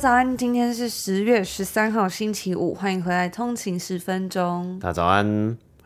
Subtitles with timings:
[0.00, 4.78] 家早安，今天是十月十三号星期五，欢迎回来通勤十分钟。
[4.80, 5.26] 大家早安，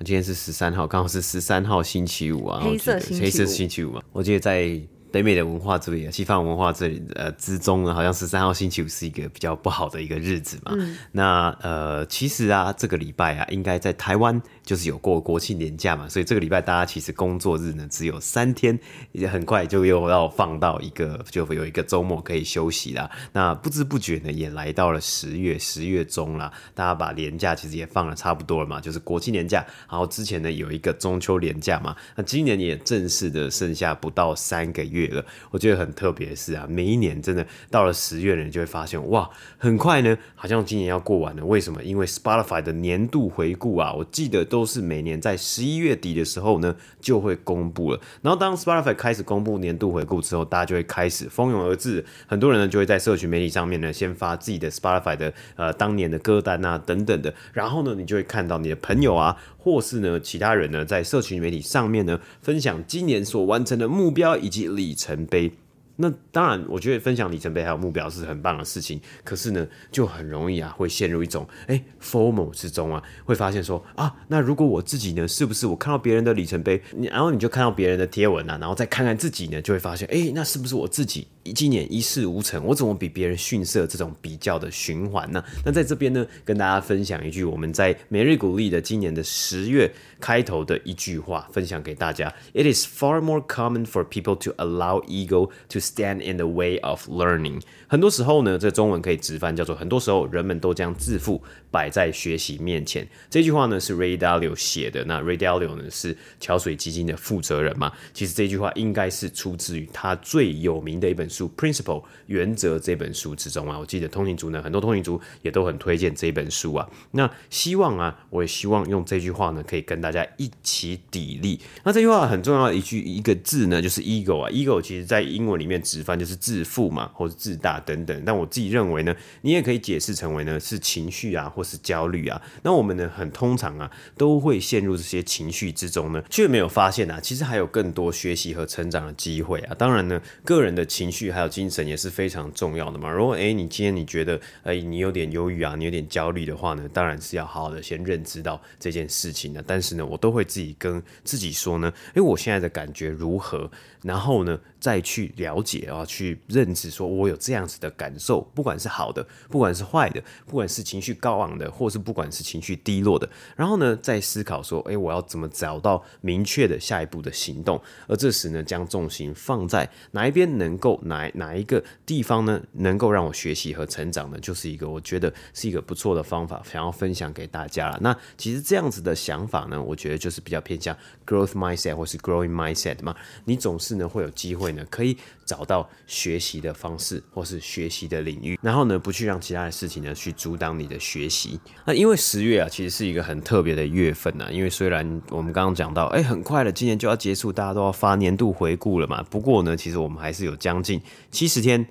[0.05, 4.81] 今天是十三号，刚好是十三号星期五啊，黑色星期五，黑色星期五嘛，我记得在。
[5.15, 10.73] 北美的文化这里，西方文化这里，呃，之中呢，好像十三号星期五是一个比较不好的一个日子嘛。
[10.75, 18.77] 嗯、那呃，其实啊，这个礼拜啊，应该在台湾就是有过国庆年假嘛，所以这个礼拜大家其实工作日呢只有三天，
[19.13, 23.09] 也很快就又要放到一个，就有一个周末可以休息啦。
[23.33, 35.04] 那不知不觉呢，也来到了十月，十月中啦，大家把年假其实也放了差不多了嘛，就是国庆年假，然后之前呢有一个中秋年假嘛，那今年也正式的剩下不到三个月。
[35.51, 41.45] 我觉得很特别的是啊，每一年真的到了十月呢，你就会发现哇，很快呢，好像今年要过完了。
[41.45, 41.83] 为什么？
[41.83, 48.01] 因为 Spotify 的年度回顾啊，我记得都是每年在十一月底的时候呢就会公布了。
[48.23, 65.51] 然后当 Spotify 开始公布年度回顾之后，大家就会开始蜂拥而至，很多人呢就会在社群媒体上面呢先发自己的 Spotify 的呃当年的歌单啊等等的，然后呢你就会看到你的朋友啊，或是呢其他人呢在社群媒体上面呢分享今年所完成的目标以及里程碑。
[65.97, 69.01] 那当然，我觉得分享里程碑还有目标是很棒的事情。
[69.23, 82.65] 可是呢，就很容易啊，会陷入一种哎，formal 之中啊，会发现说啊，那如果我自己呢，是不是我看到别人的里程碑，然后你就看到别人的贴文啊，然后再看看自己呢，就会发现哎，那是不是我自己今年一事无成？
[82.65, 83.87] 我怎么比别人逊色？
[83.87, 85.45] 这种比较的循环呢？
[85.65, 97.09] 那在这边呢，跟大家分享一句我们在每日鼓励的今年的十月开头的一句话，分享给大家：It is far more common for people to allow ego to Stand in the way of
[97.09, 97.61] learning。
[97.87, 103.07] 很多时候呢，这中文可以直翻叫做“很多时候人们都将自负摆在学习面前”。
[103.29, 105.05] 这句话呢是 Ray Dalio 写的。
[105.05, 107.93] 那 Ray Dalio 呢是桥水基金的负责人嘛？
[108.13, 113.79] 其实这句话应该是出自于他最有名的一本书《Principle 原则》这本书之中啊。
[113.79, 116.89] 我记得通勤族呢，很多通勤族也都很推荐这本书啊。
[117.11, 121.61] 那希望啊，我也希望用这句话呢，可以跟大家一起砥砺。
[121.85, 124.49] 那这句话很重要的一句一个字呢，就是 ego 啊。
[124.51, 127.75] ego 其实在英文里面直翻就是自负嘛，或者自大。
[127.85, 132.41] 等等，但我自己认为呢，你也可以解释成为呢是情绪啊，或是焦虑啊。
[132.63, 139.75] 那我们呢很通常啊都会陷入这些情绪之中呢，却没有发现啊，其实还有更多学习和成长的机会啊。
[139.77, 143.11] 当然呢，个人的情绪还有精神也是非常重要的嘛。
[143.11, 149.63] 如果诶你今天你觉得诶你有点忧郁啊，你有点焦虑的话呢，当然是要好好的先认知到这件事情的。
[149.67, 153.71] 但是呢，我都会自己跟自己说呢，诶我现在的感觉如何？
[154.03, 163.27] 然后呢，再去了解啊，去认知，说我有这样子的感受，不管是好的，不管是坏的，不管是情绪高昂的，或是不管是情绪低落的，
[163.57, 167.81] 然后呢，再思考说，诶，我要怎么找到明确的下一步的行动？
[168.07, 174.39] 而这时呢，将重心放在哪一边，能够哪哪一个地方呢，能够让我学习和成长呢？
[174.39, 177.99] 就是一个我觉得是一个不错的方法，想要分享给大家了。
[178.03, 180.95] 那其实这样子的想法呢，我觉得就是比较偏向
[181.27, 183.17] growth mindset 或是 growing mindset 嘛，
[183.47, 191.59] 你总是呢会有机会呢，可以找到学习的方式，或是学习的领域，然后呢，不去让其他的事情呢去阻挡你的学习。
[191.85, 194.49] 那因为十月啊，其实是一个很特别的月份呐。
[194.51, 199.23] 因为虽然我们刚刚讲到，哎，很快了，今年就要结束，大家都要发年度回顾了嘛。
[199.25, 201.01] 不过呢，其实我们还是有将近
[201.31, 201.87] 七十天。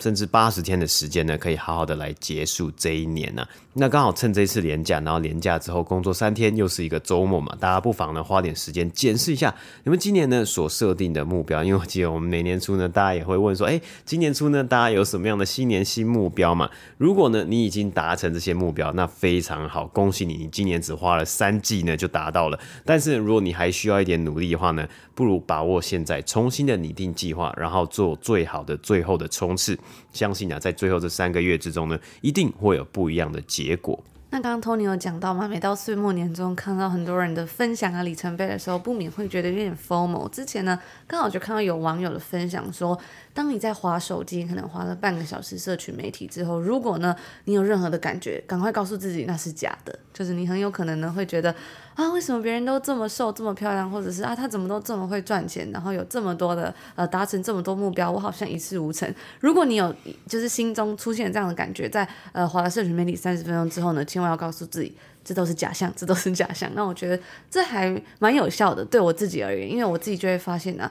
[0.00, 3.44] 甚至八十天的时间呢，可以好好的来结束这一年呢、
[3.80, 11.62] 那刚好趁这一次连假，然后连假之后工作三天，又是一个周末嘛，大家不妨呢花点时间检视一下你们今年呢所设定的目标。
[11.62, 16.68] 因为我记得我们每年初呢，大家也会问说，哎，今年初呢，大家有什么样的新年新目标嘛？
[16.96, 22.58] 如果呢你已经达成这些目标，那非常好，恭喜你，你今年只花了三季呢就达到了。
[22.84, 29.78] 但是如果你还需要一点努力的话呢，不如把握现在，重新的拟定计划，然后做最好的最后的冲刺。
[30.12, 34.02] 相信啊，在最后这三个月之中呢，一定会有不一样的结结果。
[34.30, 40.28] 那刚刚 Tony 有讲到吗，每到岁末年终，看到很多人的分享啊里程碑的时候，不免会觉得有点 formal。
[40.30, 42.98] 之前呢，刚好就看到有网友的分享说，
[43.34, 51.54] 当你在划手机，可能划了半个小时社群媒体之后，如果呢你有任何的感觉，赶快告诉自己那是假的，就是你很有可能呢会觉得。
[51.98, 59.12] 啊，为什么别人都这么瘦、这么漂亮，或者是啊，他怎么都这么会赚钱，然后有这么多的呃达成这么多目标，我好像一事无成。
[59.40, 59.92] 如果你有
[60.28, 66.70] 就是心中出现这样的感觉，在呃滑了社群媒体三十分钟之后呢，千万要告诉自己，这都是假象，这都是假象。
[66.76, 70.88] 那我觉得这还蛮有效的，对我自己而言，因为我自己就会发现呢、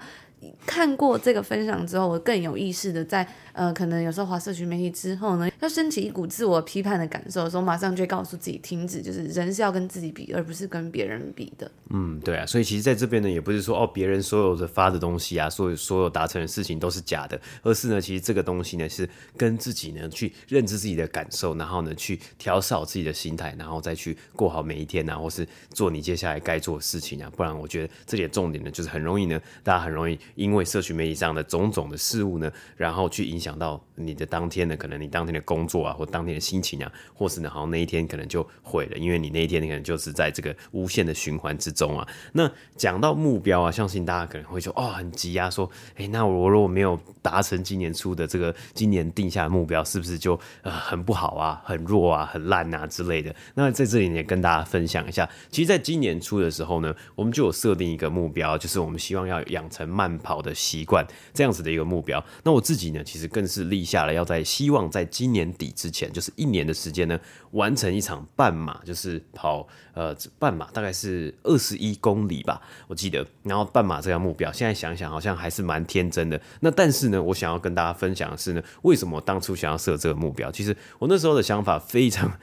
[0.66, 11.70] 看过这个分享之后，我更有意识的在呃，可能有时候华社群媒体之后呢，要升起一股自我批判的感受的时候，马上就告诉自己停止，就是人是要跟自己比，而不是跟别人比的。
[11.90, 30.20] 嗯，对啊，所以其实在这边呢，也不是说哦，别人所有的发的东西啊，所有所有达成的事情都是假的，而是呢，其实这个东西呢，是跟自己呢去认知自己的感受，然后呢去调试好自己的心态，然后再去过好每一天啊，或是做你接下来该做的事情啊，不然我觉得这里重点呢，就是很容易呢，大家很容易。
[30.38, 42.08] 因为社群媒体上的种种的事物呢，然后去影响到你的当天呢，可能你当天的工作啊，或当天的心情啊，或是呢，好像那一天可能就毁了，因为你那一天你可能就是在这个无限的循环之中啊。
[42.34, 53.36] 那讲到目标啊，相信大家可能会说，哦，很急啊，说，诶，那我如果没有达成今年初的这个今年定下的目标，是不是就呃很不好啊，很弱啊，很烂啊之类的？
[53.56, 60.38] 那在这里也跟大家分享一下，其实在今年初的时候呢，我们就有设定一个目标，就是我们希望要养成慢跑。
[60.38, 61.04] 的习惯，
[61.34, 62.24] 这样子的一个目标。
[62.44, 67.20] 那我自己呢，其实更是立下了要在希望在今年底之前，就是一年的时间呢，
[67.52, 73.26] 完成一场半马，就是跑呃半马，大概是二十一公里吧，我记得。
[73.44, 76.40] 然后半马这个目标，现在想想好像还是蛮天真的。
[76.60, 80.52] 那但是呢，我想要跟大家分享的是呢，为什么我当初想要设这个目标？
[80.52, 82.40] 其实我那时候的想法非常。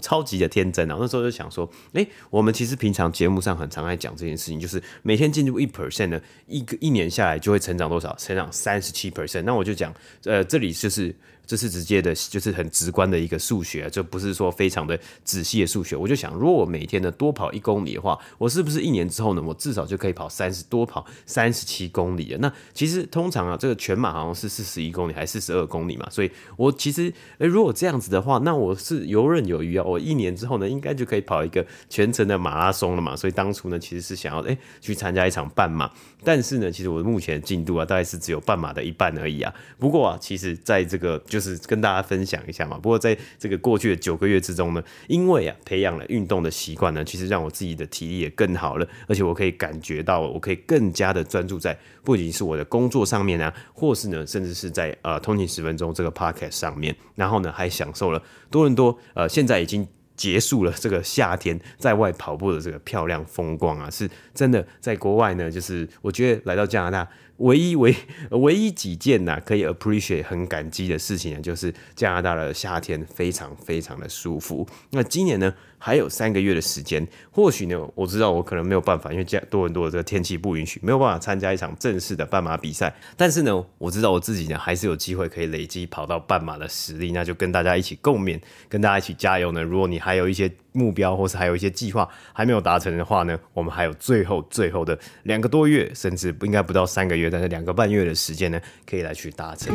[0.00, 0.96] 超级的天真啊！
[0.98, 8.14] 那时候就想说，哎、我们其实平常节目上很常爱讲这件事情，就是每天进入一 percent 呢一个一年下来就会成长多少？
[8.16, 9.42] 成长三十七 percent。
[9.42, 9.94] 那我就讲，
[10.24, 11.14] 呃，这里就是。
[11.52, 15.94] 这是直接的，就是很直观的一个数学，就不是说非常的仔细的数学。
[15.94, 22.38] 我就想，如果我每天呢多跑一公里的话，我是不是一年之后呢，我至少就可以跑三十多跑三十七公里了？
[22.38, 29.84] 那其实通常啊，这个全马好像是四十一公里还是四十二公里嘛，所以我其实，诶，如果这样子的话，那我是游刃有余啊。
[29.84, 33.14] 我一年之后呢，应该就可以跑一个全程的马拉松了嘛。
[33.14, 35.90] 所以当初呢，其实是想要诶去参加一场半马，
[36.24, 39.52] 但是呢，其实我目前进度啊，大概是只有半马的一半而已啊。
[39.78, 42.78] 不过啊，其实在这个就是跟大家分享一下嘛。
[42.78, 67.08] 不过在这个过去的九个月之中呢，因为啊培养了运动的习惯呢，其实让我自己的体力也更好了，而且我可以感觉到，我可以更加的专注在不仅是我的工作上面啊，或是呢，甚至是在呃通勤十分钟这个 podcast 上面，然后呢还享受了多伦多呃现在已经结束了这个夏天在外跑步的这个漂亮风光啊，是真的在国外呢，就是我觉得来到加拿大。
[67.42, 67.94] 唯一唯
[68.30, 74.66] 唯一几件呐，可以 appreciate 很感激的事情呢，就是加拿大的夏天非常非常的舒服。
[74.90, 75.54] 那今年呢，
[75.84, 82.94] 还有三个月的时间，或许呢，我知道我可能没有办法，因为加多伦多的这个天气不允许，没有办法参加一场正式的半马比赛。
[83.16, 87.10] 但是呢，我知道我自己呢，还是有机会可以累积跑到半马的实力。
[87.10, 89.60] 那就跟大家一起共勉，跟大家一起加油呢。
[89.60, 97.28] 如果你还有一些目标，或是还有一些计划还没有达成的话呢，我们还有最后最后的两个多月，甚至应该不到三个月。
[97.28, 99.74] 但是两个半月的时间呢，可以来去达成。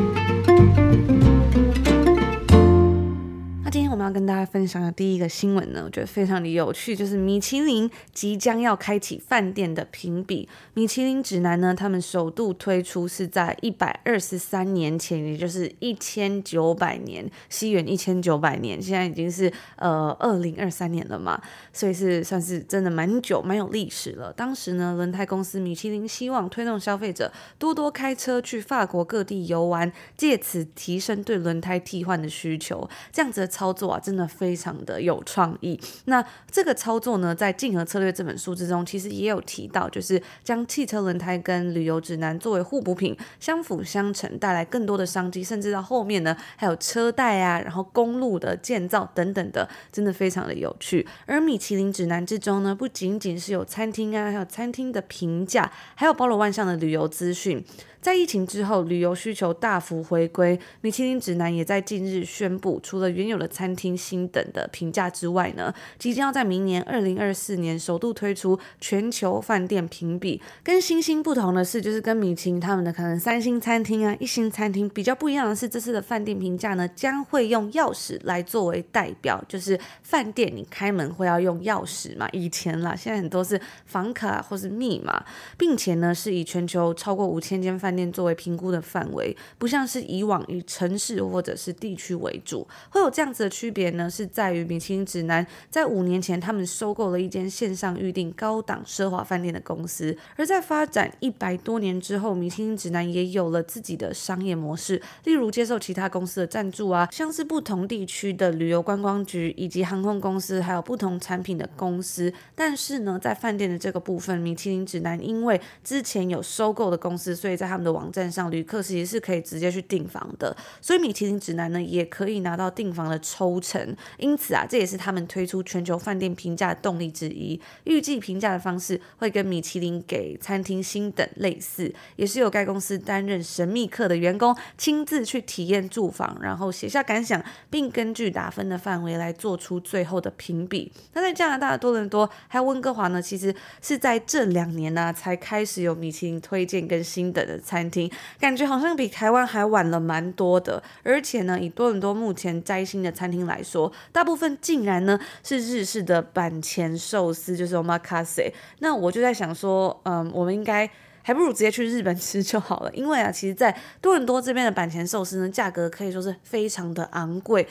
[3.97, 10.47] 我们要跟大家分享的第一个新闻呢，我觉得非常的有趣，就是米其林即将要开启饭店的评比。
[10.75, 21.41] 米其林指南呢，他们首度推出是在一百二十三年前，也就是一千九百年，西元一千九百年，现在已经是呃二零二三年了嘛，
[21.73, 24.31] 所以是算是真的蛮久、蛮有历史了。
[24.31, 32.87] 当时呢，轮胎公司米其林希望推动消费者多多开车去法国各地游玩，借此提升对轮胎替换的需求。
[33.11, 33.86] 这样子的操作。
[33.87, 35.79] 哇，真的非常的有创意。
[36.05, 51.07] 那这个操作呢，在《竞合策略》这本书之中，其实也有提到，就是将汽车轮胎跟旅游指南作为互补品，相辅相成，带来更多的商机，甚至到后面呢，还有车贷啊，然后公路的建造等等的，真的非常的有趣。
[51.25, 57.63] 而米其林指南之中呢，不仅仅是有餐厅啊，还有餐厅的评价，还有包罗万象的旅游资讯。
[58.07, 70.41] 在疫情之后，旅游需求大幅回归，米其林指南也在近日宣布，除了原有的餐厅星等的评价之外呢，即将要在明年二零二四年首度推出全球饭店评比。
[70.63, 85.25] 跟星星不同的是，就是跟米其林他们的可能三星餐厅啊、一星餐厅比较不一样的是，这次的饭店评价呢，将会用钥匙来作为代表，就是饭店你开门会要用钥匙嘛，以前啦，现在很多是房卡或是密码，
[85.57, 92.67] 并且呢是以全球超过五千间饭店作为评估的范围，不像是以往以城市或者是地区为主。
[92.89, 112.33] 会有这样子的区别呢，是在于米其林指南在五年前他们收购了一间线上预订高档奢华饭店的公司，而在发展一百多年之后，米其林指南也有了自己的商业模式，例如接受其他公司的赞助啊，像是不同地区的旅游观光局以及航空公司，还有不同产品的公司。
[112.55, 120.55] 但是呢，在饭店的这个部分，米其林指南因为之前有收购的公司，所以在的网站上，旅客其实是可以直接去订房的。
[120.81, 123.95] 所以米其林指南呢，也可以拿到订房的抽成。
[124.17, 127.59] 因此啊，这也是他们推出全球饭店评价的动力之一。
[127.85, 140.91] 预计评价的方式会跟米其林给餐厅星等类似，也是由该公司担任神秘客的员工亲自去体验住房，然后写下感想，并根据打分的范围来做出最后的评比。
[141.13, 148.09] 那在加拿大的多伦多还有温哥华呢，其实是在这两年呢、才开始有米其林推荐跟星等的餐厅，
[148.39, 150.81] 感觉好像比台湾还晚了蛮多的。
[151.03, 158.53] 而且呢，以多伦多目前摘星的餐厅来说，大部分竟然呢是日式的板前寿司，就是 omakase。
[158.79, 160.89] 那我就在想说，嗯，我们应该
[161.21, 167.67] 还不如直接去日本吃就好了，因为啊，其实，在多伦多这边的板前寿司呢，价格可以说是非常的昂贵。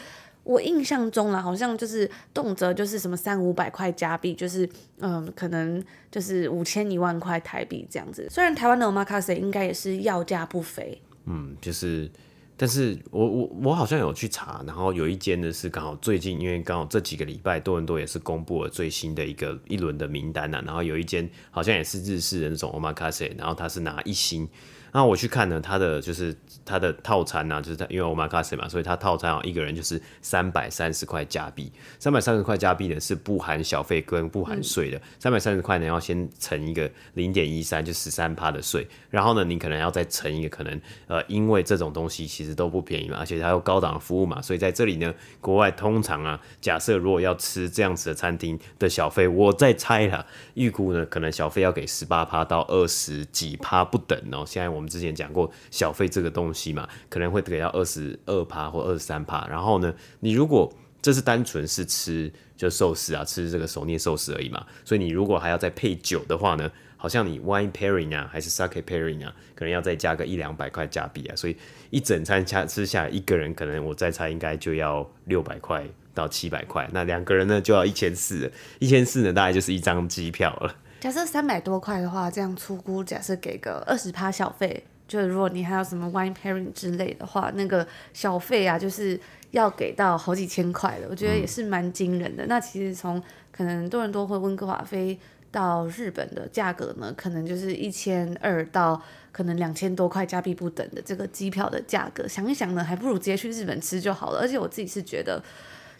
[0.46, 4.68] 我印象中啦，好像就是动辄就是什么三五百块加币，就是
[5.00, 8.28] 嗯，可能就是五千一万块台币这样子。
[8.30, 12.08] 虽然台湾的 omakase 应该也是要价不菲，嗯，就是，
[12.56, 24.48] 但是我我我好像有去查，然后有一间呢是刚好最近，因为刚好这几个礼拜多伦多也是公布了最新的一个一轮的名单呐、然后有一间好像也是日式的那种 omakase，然后它是拿一星。
[24.92, 45.12] 那我去看呢，它的就是它的套餐呢、啊，就是它因为 omakase 嘛，所以它套餐啊一个人就是三百三十块加币，三百三十块加币呢是不含小费跟不含税的，三百三十块呢要先乘一个零点一三，就十三趴的税，然后呢你可能要再乘一个可能呃，因为这种东西其实都不便宜嘛，而且它有高档的服务嘛，所以在这里呢，
[45.42, 50.24] 国外通常啊，假设如果要吃这样子的餐厅的小费，我在猜啦，
[50.54, 54.85] 预估呢可能小费要给十八趴到二十几趴不等哦，现在我们。
[54.86, 59.46] 之前讲过小费这个东西嘛，可能会给到二十二趴或二十三趴。
[59.48, 71.36] 然后呢，你如果这是单纯是吃就寿司啊，吃这个手捏寿司而已嘛，所以你如果还要再配酒的话呢，好像你 wine pairing 啊，还是 sake pairing 啊，可能要再加个一两百块加币啊。
[71.36, 71.56] 所以
[71.90, 78.50] 一整餐加吃下来，一个人可能我再猜应该就要六百块到七百块，那两个人呢就要一千四，
[78.80, 80.74] 一千四呢大概就是一张机票了。
[80.98, 92.46] 假设三百多块的话，这样粗估，假设给个二十趴小费，就是如果你还有什么 wine pairing 之类的话，那个小费啊，就是要给到好几千块的，我觉得也是蛮惊人的。
[92.46, 93.22] 那其实从
[93.52, 95.16] 可能多伦多或温哥华飞
[95.52, 99.00] 到日本的价格呢，可能就是一千二到
[99.30, 102.26] 可能两千多块加币不等的这个机票的价格。
[102.26, 104.40] 想一想呢，还不如直接去日本吃就好了。
[104.40, 105.40] 而且我自己是觉得。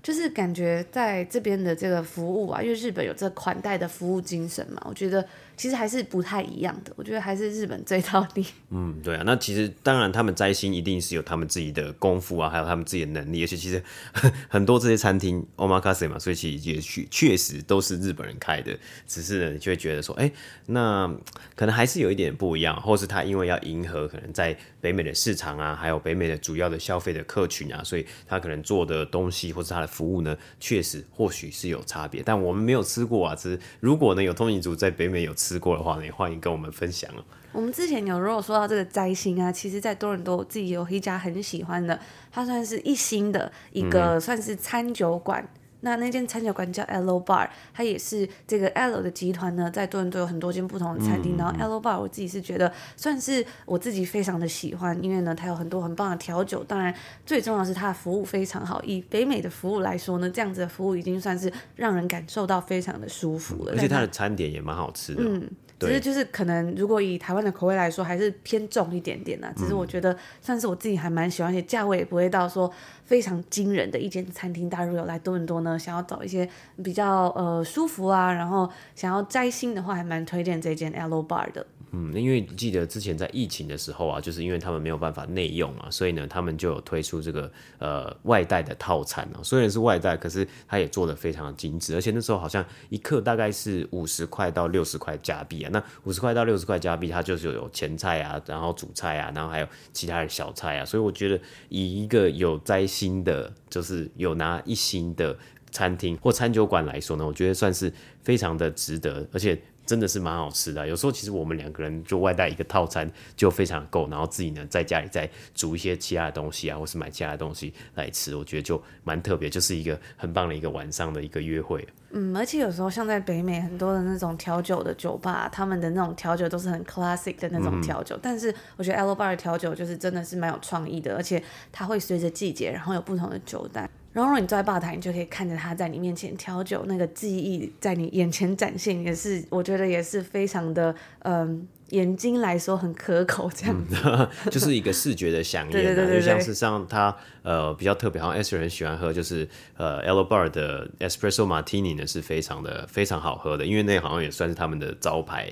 [0.07, 5.27] 就是感觉在这边的这个服务啊，因为日本有这款待的服务精神嘛，我觉得。
[5.57, 8.45] 其实还是不太一样的，我觉得还是日本最到底。
[8.71, 13.83] 嗯，对啊，那其实当然他们摘星一定是有他们自己的功夫啊，还有他们自己的能力，而且其实
[14.49, 20.31] 很多这些餐厅 omakase 嘛，所以其实也确确实都是日本人开的，只是呢，你就会觉得说，哎，
[20.67, 21.11] 那
[21.55, 35.46] 可能还是有一点不一样，或是他因为要迎合可能在北美的市场啊，还有北美的主要的消费的客群啊，所以他可能做的东西或是他的服务呢，确实或许是有差别，但我们没有吃过啊，只是如果呢有通勤族在北美有吃。
[35.47, 37.23] 吃过的话呢，也欢迎跟我们分享哦。
[37.53, 41.99] 我们之前有如果说到这个摘星啊，其实在多伦多自己有一家很喜欢的，
[42.33, 45.41] 它算是一星的一个算是餐酒馆。
[45.43, 45.49] 嗯、
[45.87, 51.37] 那那间餐酒馆叫 Elo Bar，它也是这个 Elo 的集团呢，在多伦多有很多间不同的餐厅。
[51.37, 56.93] 嗯、然后 Elo Bar 我自己是觉得算是我自己非常的喜欢，因为呢它有很多很棒的调酒，当然
[57.25, 58.83] 最重要的是它的服务非常好。
[58.83, 63.73] 以北美的服务来说呢，这样子的服务已经算是让人感受到非常的舒服了。
[63.73, 65.23] 而且它的餐点也蛮好吃的。
[65.25, 65.49] 嗯。
[65.79, 69.53] 只是就是可能，如果以台湾的口味来说，还是偏重一点点的。
[69.57, 72.71] 只是我觉得算是我自己还蛮喜欢，而且价位也不会到说
[73.05, 74.71] 非常惊人的一间餐厅。
[74.71, 76.49] 大家如果有来多伦多呢，想要找一些
[76.83, 81.67] 比较呃舒服啊，然后想要摘星的话，还蛮推荐这间 Elo Bar 的。
[81.99, 89.41] 嗯，因为记得之前在疫情的时候啊，就是因为他们没有办法内用啊，所以呢，他们就有推出这个呃外带的套餐啊。
[89.43, 95.71] 虽然是外带，可是它也做得非常的精致，而且那时候好像一克大概是五十块到六十块加币啊。
[95.73, 100.85] 那五十块到六十块加币，它就是有前菜啊，然后主菜啊，然后还有其他的小菜啊。
[100.85, 105.35] 所以我觉得以一个有摘星的，就是有拿一星的
[105.71, 107.91] 餐厅或餐酒馆来说呢，我觉得算是
[108.23, 109.59] 非常的值得，而且。
[109.87, 110.87] 真的是蛮好吃的。
[110.87, 121.87] 有时候其实我们两个人就外带一个套餐就非常够，然后自己呢在家里再煮一些其他的东西啊，或是买其他的东西来吃，我觉得就蛮特别，就是一个很棒的一个晚上的一个约会。
[122.11, 133.89] 嗯，而且有时候像在北美很多的那种调酒的酒吧，他们的那种调酒都是很 classic 的那种调酒，但是我觉得 a l o Bar 的调酒就是真的是蛮有创意的，而且它会随着季节，然后有不同的酒单。
[134.17, 143.87] 然后，如果你坐在吧台，你就可以看着他在你面前调酒，那个技艺在你眼前展现，也是我觉得也是非常的，嗯，眼睛来说很可口，这样。
[143.87, 149.47] 子，嗯、 就是一个视觉的饗宴、啊，对对对对，就像是像他呃比较特别，好像 Esther 很喜欢喝，就是
[149.77, 155.51] 呃 Aloe Bar 的 Espresso Martini 呢是非常的非常好喝的，因为那好像也算是他们的招牌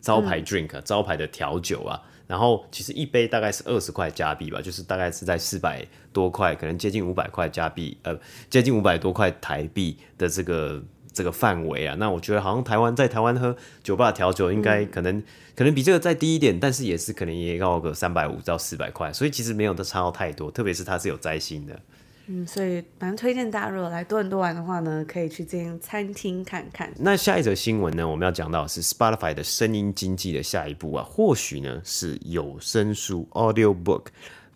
[0.00, 2.00] 招牌 drink、嗯、招牌的调酒啊。
[2.26, 11.94] 然后其实一杯大概是二十块加币吧，就是大概是在四百多块，可能接近五百块加币，呃，接近五百多块台币的这个这个范围啊。
[11.98, 21.78] 那我觉得好像台湾在台湾喝酒吧调酒，应该可能、嗯、可能比这个再低一点，但是也是可能也要个三百五到四百块，所以其实没有的差到太多，特别是它是有摘星的。
[22.26, 26.90] 嗯，所以蛮推荐大家，如果来多伦多玩的话呢，可以去这间餐厅看看。
[26.98, 34.06] 那下一则新闻呢，我们要讲到是 Spotify 的声音经济的下一步啊，或许呢是有声书 （audio book）。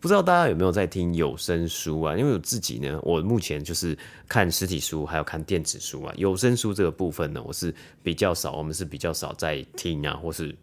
[0.01, 2.17] 不知道大家有没有在听有声书啊？
[2.17, 6.15] 因为我自己呢，我目前就是看实体书，还有看电子书啊。
[6.17, 10.55] 有声书这个部分呢，我是比较少，我们是比较少在听啊，或是。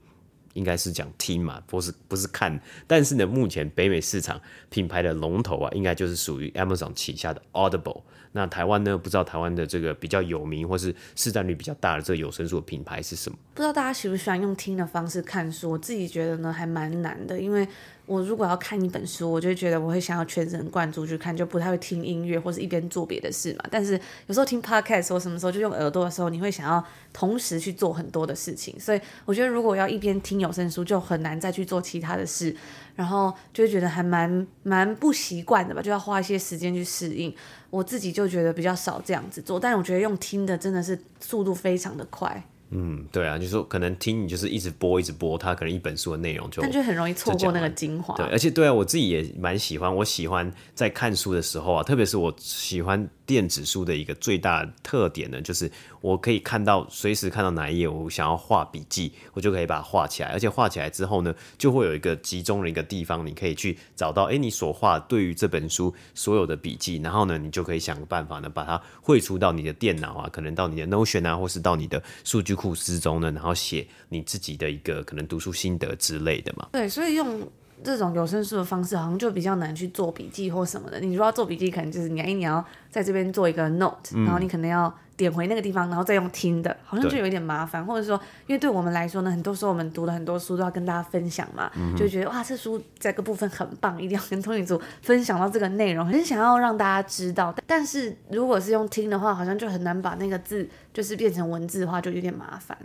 [0.55, 2.59] 应该是讲听嘛，不是不是看。
[2.87, 8.01] 但是呢，目前北美市场品牌的龙头啊，应该就是属于 Amazon 旗下的 Audible。
[8.31, 13.37] 那台湾呢，不知道台湾的这个比较有名或是市占率比较大的这个有声书的品牌是什么？
[13.53, 15.71] 不知道大家喜不喜欢用听的方式看书？
[15.71, 17.67] 我自己觉得呢，还蛮难的，因为。
[18.05, 23.65] 我如果要看一本书，我就觉得我会想要全神贯注去看，就不太会听音乐或是一边做别的事嘛。
[23.71, 28.79] 但是有时候听 podcast 或什么时候就用耳朵的时候，你会想要同时去做很多的事情。
[28.79, 32.55] 所以我觉得如果要一边听有声书，就很难再去做其他的事，
[32.95, 37.33] 然后就会觉得还蛮蛮不习惯的吧，就要花一些时间去适应。
[37.69, 42.43] 我自己就觉得比较少这样子做，但我觉得用听的真的是速度非常的快。
[42.69, 48.15] 嗯，对啊，就是说可能听你就是一直播一直播，它可能一本书的内容就，但就很容易错过那个精华。
[48.15, 53.07] 对，而且对啊，我自己也蛮喜欢，我喜欢在看书的时候啊，特别是我喜欢。
[53.27, 60.29] 电子书的一个最大的特点呢，就是我可以看到随时看到哪一页，我想要画笔记，我就可以把它画起来。
[60.29, 76.69] 而且画起来之后呢，就会有一个集中的一个地方，你可以去找到，哎，你所画对于这本书所有的笔记，然后呢，你就可以想个办法呢，把它汇出到你的电脑啊，可能到你的 Notion 啊，或是到你的数据库之中呢，然后写你自己的一个可能读书心得之类的嘛。
[76.71, 77.47] 对，所以用。
[77.83, 80.99] 这种有声书的方式好像就比较难去做笔记或什么的。
[80.99, 87.85] 你如果要做笔记，可能就是你要你要在这边做一个 note，嗯，然后你可能要点回那个地方，然后再用听的，好像就有一点麻烦。
[87.85, 97.53] 或者说，因为对我们来说呢，很多时候我们读了很多书都要跟大家分享嘛，嗯、就觉得哇，这书这个部分很棒，一定要跟通讯组分享到这个内容，很想要让大家知道。
[97.67, 102.77] 但是如果是用听的话，好像就很难把那个字就是变成文字的话，就有点麻烦。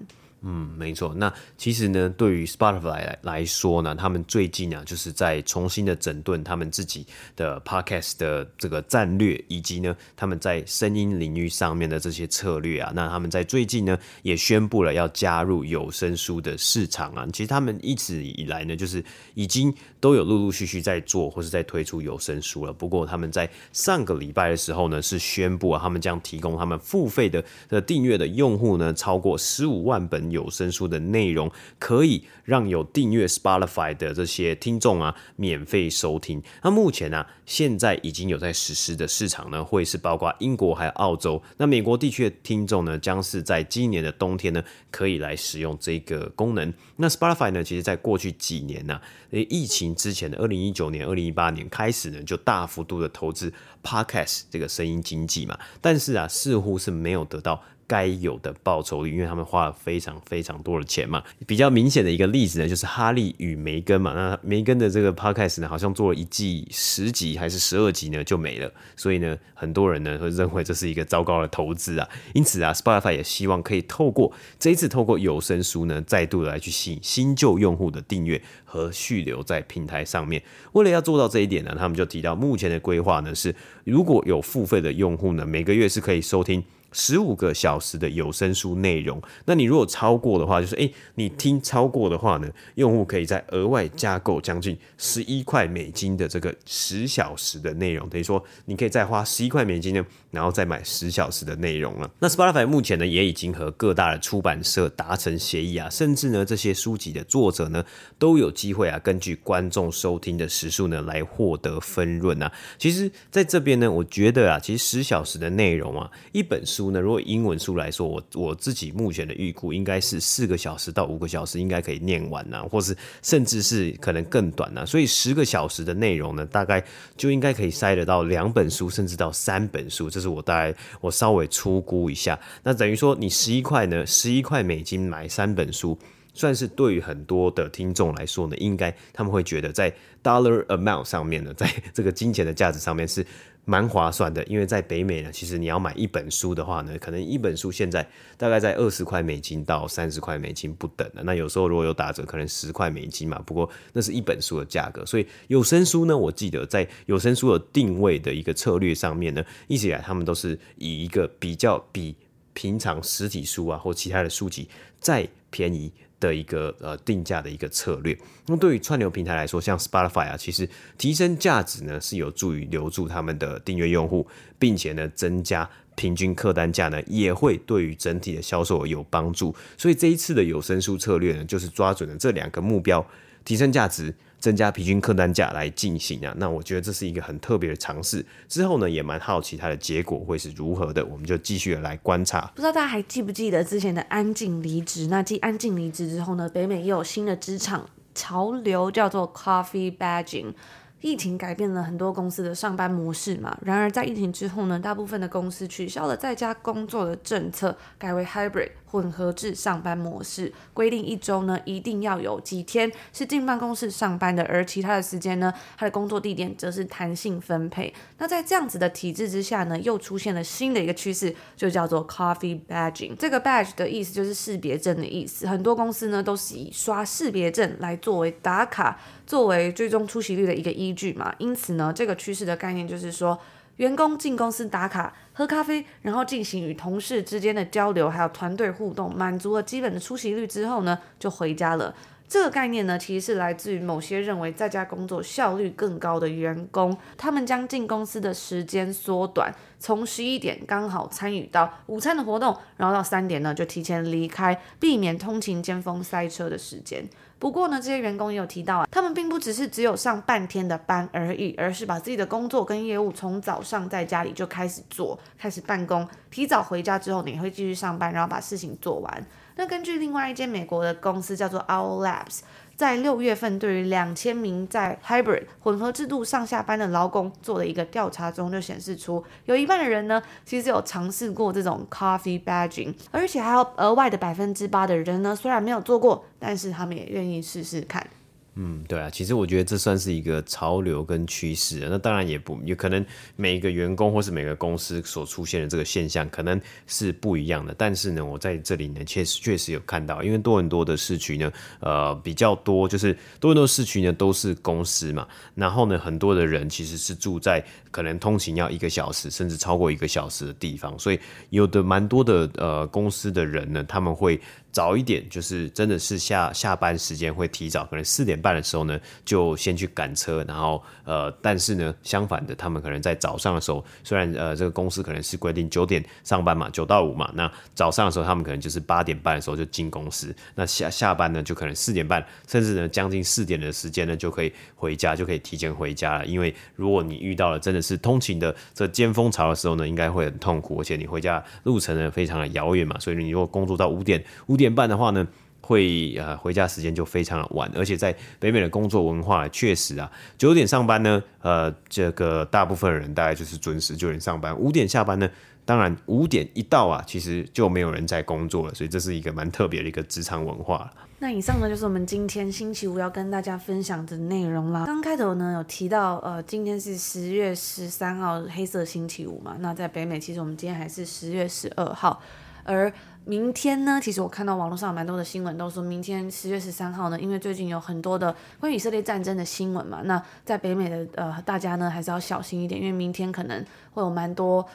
[0.42, 1.12] 嗯，没错。
[1.14, 12.90] 那其实呢，对于 Spotify 来来说呢，他们最近啊，就是在重新的整顿他们自己的 Podcast 的这个战略，以及呢，他们在声音领域上面的这些策略啊。
[12.94, 17.26] 那他们在最近呢，也宣布了要加入有声书的市场啊。
[17.34, 22.72] 其实他们一直以来呢，就是已经都有陆陆续续在做或是在推出有声书了。
[22.72, 30.29] 不过他们在上个礼拜的时候呢，是宣布啊，他们将提供他们付费的的订阅的用户呢，超过十五万本。
[30.30, 36.42] 有声书的内容可以让有订阅 Spotify 的这些听众啊免费收听。
[36.62, 41.42] 那目前呢、啊，现在已经有在实施的市场呢，会是包括英国还有澳洲。
[41.56, 46.72] 那美国地区的听众呢，将是在今年的冬天呢，可以来使用这个功能。
[46.94, 55.58] 那 Spotify 呢，其实在过去几年呢、啊，疫情之前的二零一九年、二零一八年开始呢，就大幅度的投资 Podcast 这个声音经济嘛。
[55.80, 57.60] 但是啊，似乎是没有得到。
[57.90, 61.24] 该有的报酬率，因为他们花了非常非常多的钱嘛。
[61.44, 64.12] 比较明显的一个例子呢，就是哈利与梅根嘛。
[64.12, 72.06] 那梅根的这个 podcast 呢，好像做了一季十集还是十二集呢就没了，所以呢，很多人呢会认为这是一个糟糕的投资啊。
[72.34, 80.42] 因此啊，Spotify 也希望可以透过这一次透过有声书呢，再度来去吸引新旧用户的订阅和续留在平台上面。
[80.72, 86.62] 为了要做到这一点呢，他们就提到目前的规划呢是，如果有付费的用户呢，每个月是可以收听。
[86.92, 89.20] 十五个小时的有声书内容。
[89.44, 98.08] 那你如果超过的话，就是诶，你听超过的话呢，用户可以再额外加购将近十一块美金的这个十小时的内容。
[98.08, 102.10] 等于说，你可以再花十一块美金呢，然后再买十小时的内容了。
[102.18, 107.84] 那 Spotify 目前呢，也已经和各大的出版社达成协议啊，甚至呢，这些书籍的作者呢，
[108.18, 112.52] 都有机会啊，根据观众收听的时数呢，来获得分润啊。
[112.78, 124.86] 其实，在这边呢，我觉得啊，其实十小时的内容啊，一本书呢，如果英文书来说，我我自己目前的预估应该是四个小时到五个小时应该可以念完呐、啊，或是甚至是可能更短呐、啊。
[124.86, 126.84] 所以十个小时的内容呢，大概
[127.16, 130.08] 就应该可以塞得到两本书，甚至到三本书。
[130.10, 132.38] 这是我大概我稍微粗估一下。
[132.62, 135.98] 那等于说，你十一块呢，十一块美金买三本书。
[136.32, 143.26] 算是对于很多的听众来说呢，应该他们会觉得在 dollar amount 上面呢，在这个金钱的价值上面是
[143.70, 144.42] 蛮划算的。
[144.44, 148.04] 因为在北美呢，其实你要买一本书的话呢，可能一本书现在
[148.36, 151.22] 大概在二十块美金到三十块美金不等的。
[151.22, 153.40] 那有时候如果有打折，可能十块美金嘛。
[153.46, 155.06] 不过那是一本书的价格。
[155.06, 162.16] 所以有声书呢，我记得在有声书的定位的一个策略上面呢，一直以来他们都是以一个比较比
[162.52, 168.16] 平常实体书啊或其他的书籍再便宜的一个呃定价的一个策略。
[168.46, 174.26] 那么对于串流平台来说，像 Spotify 啊，其实提升价值呢是有助于留住他们的订阅用户，
[174.58, 179.54] 并且呢增加平均客单价呢，也会对于整体的销售额有帮助。
[179.76, 183.04] 所以这一次的有声书策略呢，就是抓准了这两个目标，
[183.44, 184.14] 提升价值。
[184.40, 188.24] 增加平均客单价来进行啊，那我觉得这是一个很特别的尝试。
[188.48, 192.50] 之后呢，也蛮好奇它的结果会是如何的，我们就继续来观察。
[192.54, 195.08] 不知道大家还记不记得之前的安静离职？
[195.08, 200.54] 那继安静离职之后呢，北美又有新的职场潮流，叫做 Coffee Badging。
[201.00, 217.92] 疫情改变了很多公司的上班模式嘛，然而在疫情之后呢，大部分的公司取消了在家工作的政策，改为 hybrid 混合制上班模式，规定一周呢一定要有几天是进办公室上班的，而其他的时间呢，他的工作地点则是弹性分配。
[218.18, 223.16] 那在这样子的体制之下呢，又出现了新的一个趋势，就叫做 coffee badging。
[223.16, 231.32] 这个 badge 的意思就是识别证的意思，很多公司呢都是以刷识别证来作为打卡，作为最终出席率的一个依据嘛。
[231.38, 233.38] 因此呢，这个趋势的概念就是说，
[233.76, 241.94] 员工进公司打卡、喝咖啡，然后进行与同事之间的交流，还有团队互动，满足了基本的出席率之后呢，就回家了。
[242.30, 257.04] 这个概念呢，其实是来自于某些认为在家工作效率更高的员工，他们将进公司的时间缩短，从十一点刚好参与到午餐的活动，然后到三点呢就提前离开，避免通勤尖峰塞车的时间。
[257.40, 269.26] 不过呢，这些员工也有提到啊，他们并不只是只有上半天的班而已，而是把自己的工作跟业务从早上在家里就开始做，开始办公，提早回家之后呢，也会继续上班，然后把事情做完。
[269.60, 272.38] 那根据另外一间美国的公司叫做 Owl Labs，
[272.76, 288.06] 在六月份对于两千名在 Hybrid 混合制度上下班的劳工做的一个调查中，就显示出有一半的人呢，其实有尝试过这种 Coffee Badging，而且还有额外的百分之八的人呢，虽然没有做过，但是他们也愿意试试看。
[288.56, 291.86] 嗯，对啊，其实我觉得这算是一个潮流跟趋势。
[291.88, 293.04] 那当然也不有可能
[293.36, 297.72] 每一个员工或是每个公司所出现的这个现象可能是不一样的。
[297.78, 305.26] 但是呢，我在这里呢，确实确实有看到，因为多伦多的市区呢，呃，比较多，就是多伦多市区呢都是公司嘛。
[305.54, 314.40] 然后呢，很多的人其实是住在可能通勤要一个小时甚至超过一个小时的地方，所以有的蛮多的呃公司的人呢，他们会。
[314.72, 336.24] 早一点，就是真的是下下班时间会提早，可能四点半的时候呢，就先去赶车，然后呃，但是呢，相反的，他们可能在早上的时候，虽然呃这个公司可能是规定九点上班嘛，九到五嘛，那早上的时候他们可能就是八点半的时候就进公司，那下下班呢就可能四点半，甚至呢将近四点的时间呢就可以回家，就可以提前回家了。
[336.24, 344.59] 因为如果你遇到了真的是通勤的这尖峰潮的时候呢，应该会很痛苦，而且你回家路程呢非常的遥远嘛，所以你如果工作到五点五。
[344.60, 345.26] 点半的话呢，
[345.60, 355.28] 会呃回家时间就非常的晚，而且在北美的工作文化确实啊，九点上班呢，呃，这个大部分人大概就是准时九点上班，五点下班呢，
[355.64, 360.90] 当然五点一到啊，其实就没有人在工作了，所以这是一个蛮特别的一个职场文化。
[361.22, 364.86] 那以上呢就是我们今天星期五要跟大家分享的内容啦。
[364.86, 372.22] 刚开头呢有提到，呃，今天是十月十三号黑色星期五嘛，那在北美其实我们今天还是十月十二号，
[372.64, 372.90] 而
[373.24, 384.66] 明天呢，其实我看到网络上蛮多的新闻，都说明天十月十三号呢，因为最近有很多的关于以色列战争的新闻嘛，那在北美的呃大家呢还是要小心一点，因为明天可能会有蛮多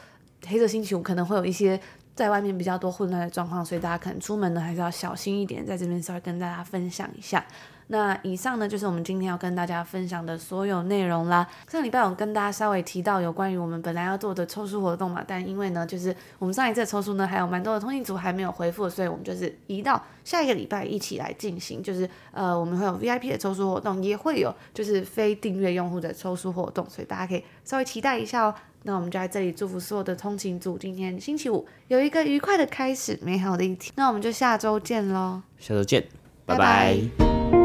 [0.46, 1.78] 黑色星期五，可能会有一些
[2.14, 7.44] 在外面比较多混乱的状况，所以大家可能出门呢还是要小心一点，在这边稍微跟大家分享一下。
[7.88, 11.46] 那以上呢，就是我们今天要跟大家分享的所有内容啦。
[11.68, 21.82] 上礼拜我跟大家稍微提到有关于我们本来要做的抽书活动嘛，但因为呢，就是我们上一次的抽书呢，还有蛮多的通信组还没有回复，所以我们就是移到下一个礼拜一起来进行。
[21.82, 28.54] 就是呃，我们会有 VIP 的抽书活动，也会有就是非订阅用户的抽书活动，所以大家可以稍微期待一下哦。
[28.82, 33.92] 那我们就在这里祝福所有的通勤组，今天星期五有一个愉快的开始，美好的一天。
[33.96, 36.04] 那我们就下周见喽，下周见，
[36.44, 36.96] 拜拜。
[37.18, 37.55] 拜拜。